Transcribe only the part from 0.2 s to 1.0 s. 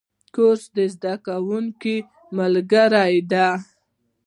کورس د